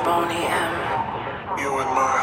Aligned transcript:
Boney 0.00 0.34
M. 0.34 1.58
You 1.58 1.78
and 1.78 1.90
my 1.94 2.21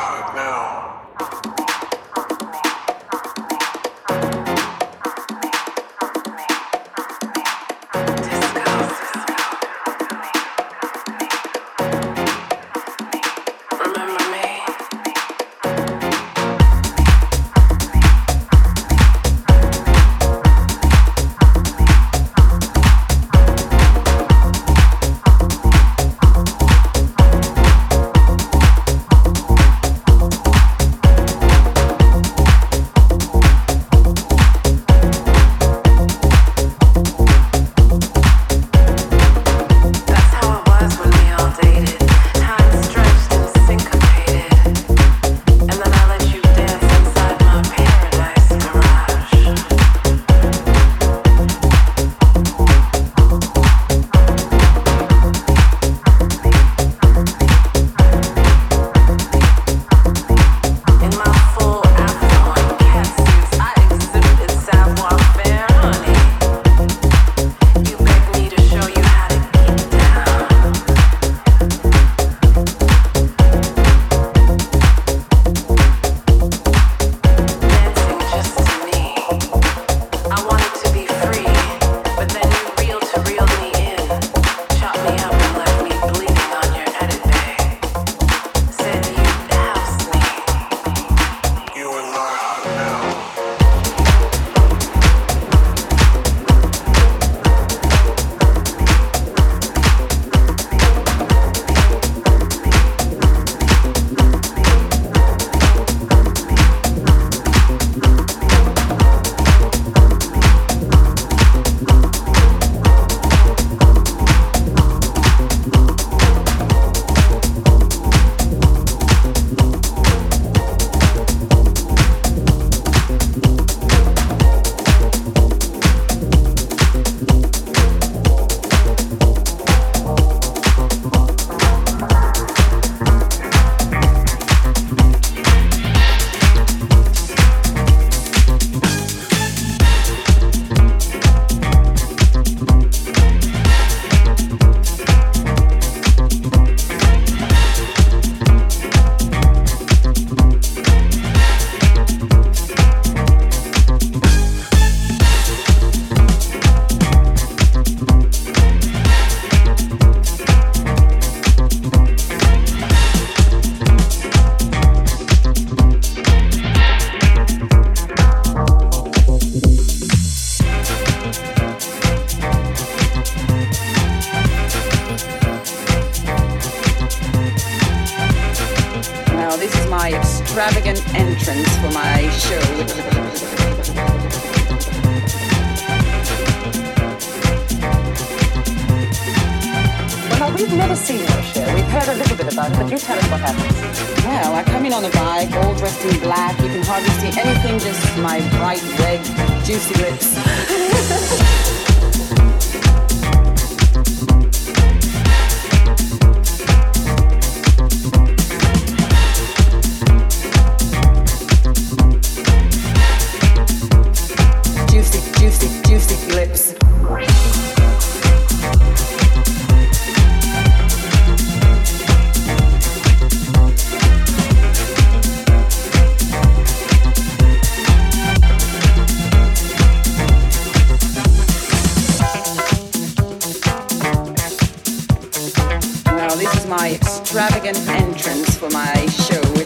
my 236.80 236.94
extravagant 236.94 237.78
entrance 237.90 238.56
for 238.56 238.70
my 238.70 239.06
show. 239.08 239.59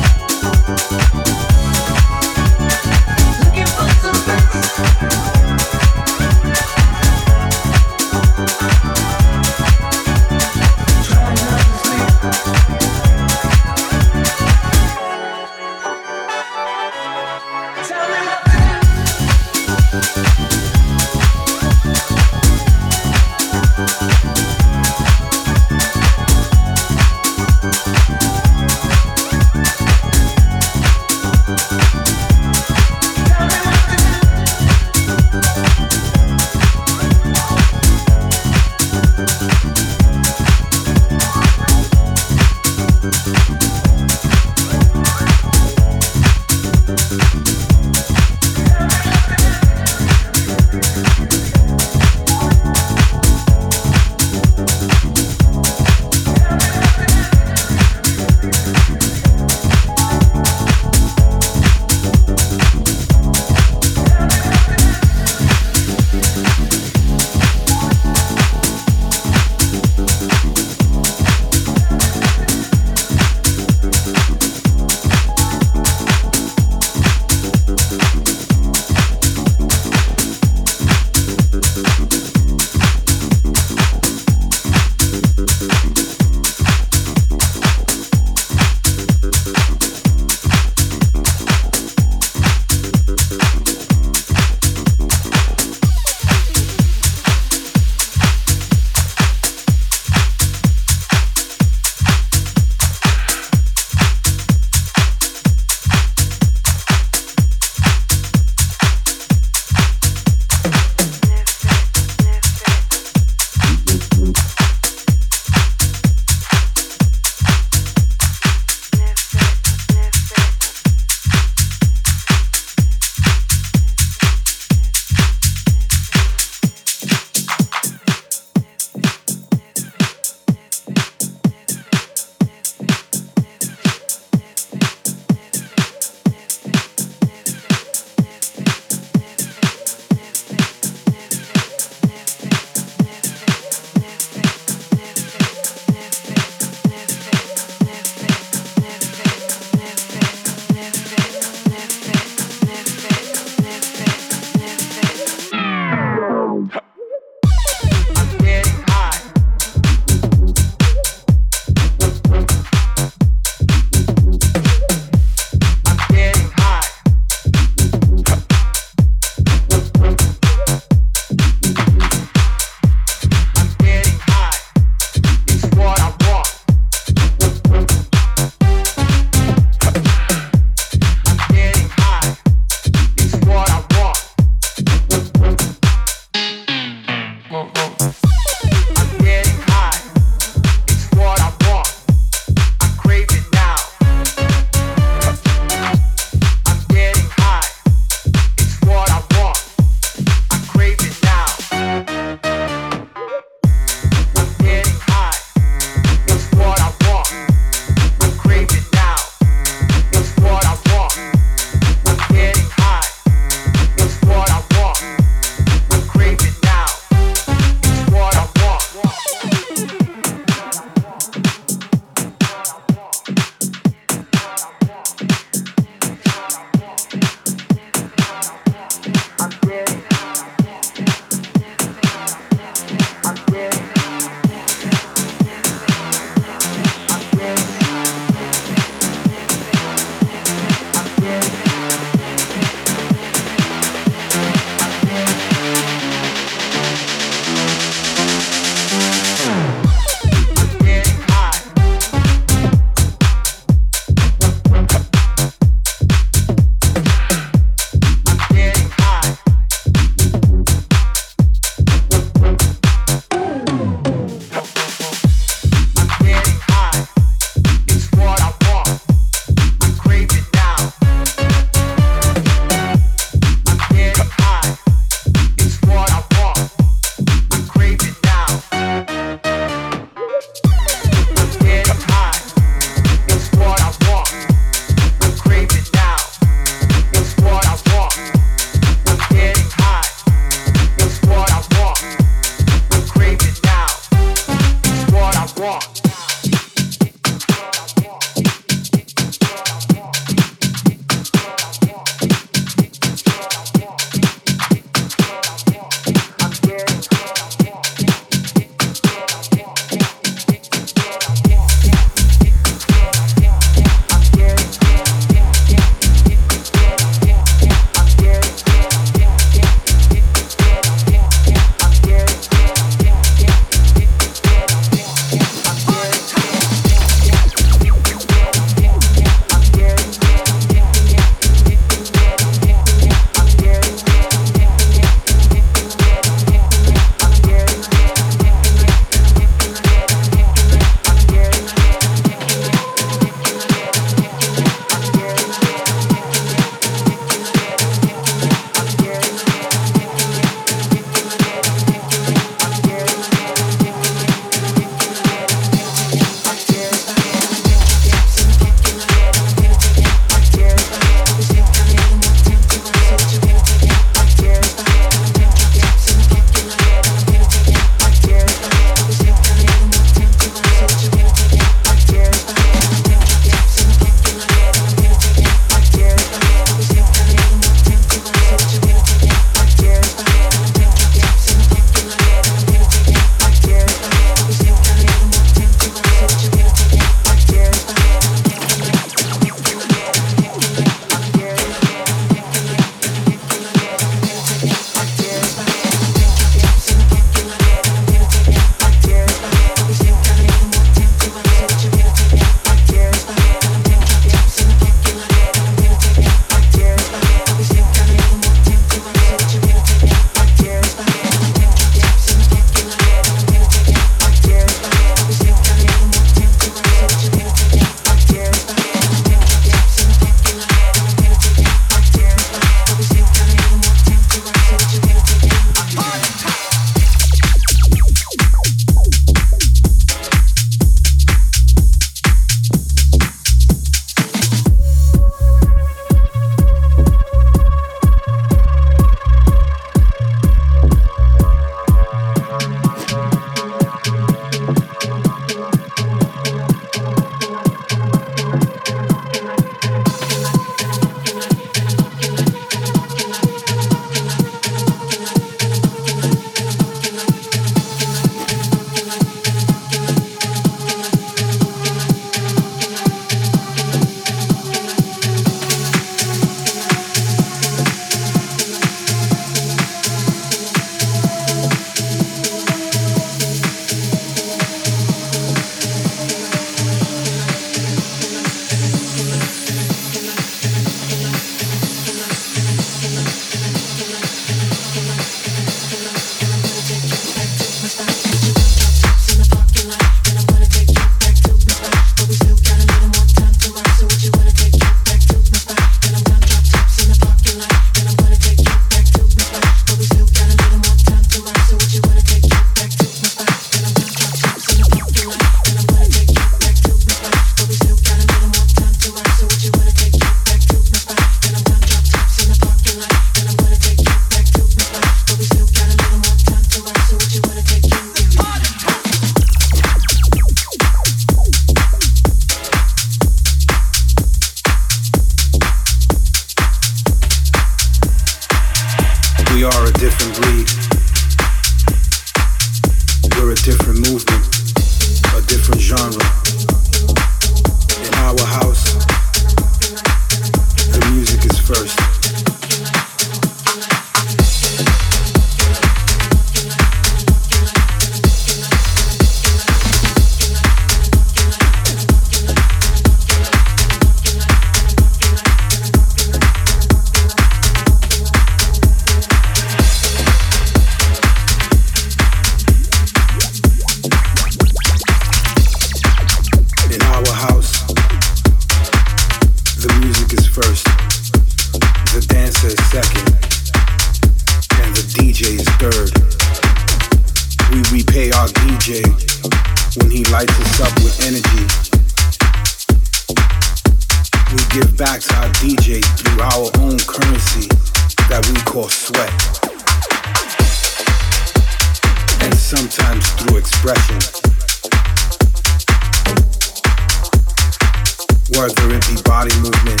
Whether 598.54 598.94
it 598.94 599.04
be 599.08 599.20
body 599.22 599.52
movement, 599.56 600.00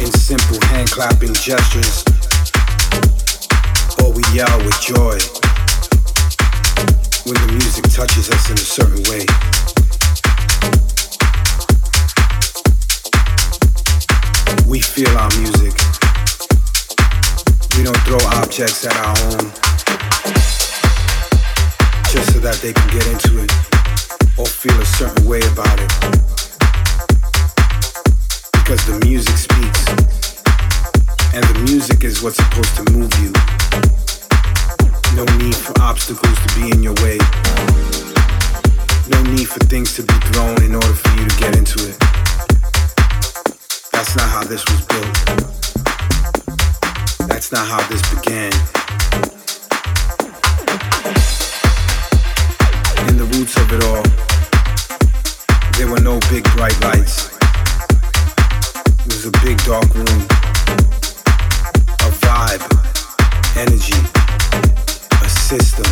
in 0.00 0.12
simple 0.12 0.60
hand 0.68 0.88
clapping 0.92 1.34
gestures, 1.34 2.04
or 3.98 4.12
we 4.12 4.22
yell 4.32 4.58
with 4.58 4.80
joy 4.80 5.18
when 7.26 7.34
the 7.34 7.52
music 7.52 7.84
touches 7.90 8.30
us 8.30 8.48
in 8.48 8.54
a 8.54 8.58
certain 8.58 9.02
way. 9.10 9.26
We 14.68 14.80
feel 14.80 15.10
our 15.18 15.30
music. 15.36 15.74
We 17.76 17.82
don't 17.82 17.98
throw 18.06 18.22
objects 18.38 18.86
at 18.86 18.96
our 18.96 19.16
home 19.18 19.50
just 22.08 22.32
so 22.34 22.38
that 22.38 22.60
they 22.62 22.72
can 22.72 22.88
get 22.92 23.04
into 23.08 23.42
it 23.42 23.50
or 24.38 24.46
feel 24.46 24.80
a 24.80 24.86
certain 24.86 25.26
way 25.26 25.40
about 25.52 25.80
it. 25.80 26.31
The 28.92 29.06
music 29.06 29.36
speaks, 29.38 29.88
and 31.32 31.42
the 31.42 31.62
music 31.64 32.04
is 32.04 32.22
what's 32.22 32.36
supposed 32.36 32.76
to 32.76 32.84
move 32.92 33.10
you. 33.24 33.32
No 35.16 35.24
need 35.38 35.56
for 35.56 35.72
obstacles 35.80 36.38
to 36.44 36.60
be 36.60 36.70
in 36.70 36.82
your 36.82 36.92
way. 37.00 37.16
No 39.08 39.22
need 39.32 39.48
for 39.48 39.60
things 39.64 39.96
to 39.96 40.02
be 40.02 40.12
thrown 40.28 40.62
in 40.62 40.74
order 40.74 40.92
for 40.92 41.08
you 41.18 41.26
to 41.26 41.36
get 41.38 41.56
into 41.56 41.88
it. 41.88 41.98
That's 43.92 44.14
not 44.14 44.28
how 44.28 44.44
this 44.44 44.62
was 44.68 44.84
built. 44.84 45.14
That's 47.30 47.50
not 47.50 47.66
how 47.66 47.80
this 47.88 48.02
began. 48.14 48.52
In 53.08 53.16
the 53.16 53.24
roots 53.32 53.56
of 53.56 53.72
it 53.72 53.82
all, 53.88 54.04
there 55.78 55.88
were 55.88 56.02
no 56.02 56.20
big 56.28 56.44
bright 56.54 56.78
lights. 56.82 57.31
It 59.04 59.12
was 59.12 59.26
a 59.26 59.32
big 59.42 59.58
dark 59.64 59.92
room. 59.96 60.06
A 62.06 62.10
vibe, 62.22 62.62
energy, 63.58 63.98
a 65.20 65.28
system, 65.28 65.90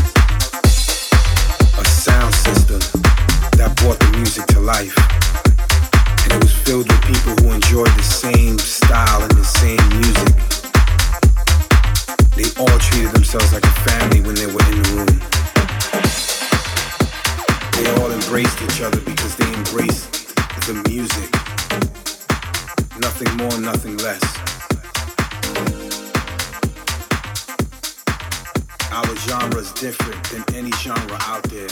a 1.76 1.84
sound 1.84 2.32
system 2.32 2.78
that 3.58 3.74
brought 3.82 3.98
the 3.98 4.10
music 4.16 4.46
to 4.54 4.60
life. 4.60 4.94
And 6.22 6.32
it 6.34 6.40
was 6.40 6.52
filled 6.52 6.86
with 6.86 7.02
people 7.02 7.34
who 7.42 7.52
enjoyed 7.52 7.90
the 7.98 8.02
same 8.02 8.58
style 8.58 9.22
and 9.22 9.32
the 9.32 9.44
same 9.44 9.82
music. 9.98 10.30
They 12.38 12.46
all 12.62 12.78
treated 12.78 13.10
themselves 13.10 13.52
like 13.52 13.64
a 13.64 13.74
family 13.90 14.20
when 14.20 14.36
they 14.36 14.46
were 14.46 14.62
in 14.70 14.82
the 14.82 14.90
room. 14.94 15.18
They 17.74 17.90
all 18.00 18.12
embraced 18.12 18.62
each 18.62 18.80
other 18.82 19.00
because 19.00 19.34
they 19.34 19.52
embraced 19.52 20.36
the 20.66 20.74
music. 20.86 21.49
Nothing 23.00 23.36
more, 23.38 23.58
nothing 23.60 23.96
less. 23.98 24.22
Our 28.92 29.16
genre 29.16 29.60
is 29.60 29.72
different 29.72 30.22
than 30.24 30.44
any 30.54 30.70
genre 30.72 31.16
out 31.22 31.42
there. 31.44 31.70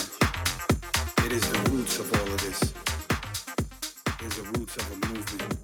It 1.25 1.31
is 1.31 1.47
the 1.49 1.69
roots 1.69 1.99
of 1.99 2.11
all 2.13 2.33
of 2.33 2.41
this. 2.41 2.61
It 2.61 4.25
is 4.25 4.35
the 4.37 4.59
roots 4.59 4.75
of 4.77 4.91
a 4.91 5.07
movement. 5.07 5.58